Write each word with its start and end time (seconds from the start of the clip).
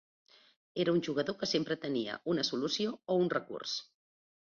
Era 0.83 0.93
un 0.93 1.01
jugador 1.07 1.37
que 1.43 1.47
sempre 1.51 1.77
tenia 1.83 2.15
una 2.33 2.45
solució 2.47 2.95
o 2.97 3.19
un 3.27 3.31
recurs. 3.35 3.75